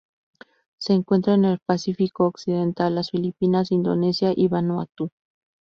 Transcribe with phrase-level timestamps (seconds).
[0.79, 5.11] Se encuentra en el Pacífico occidental: las Filipinas, Indonesia y Vanuatu.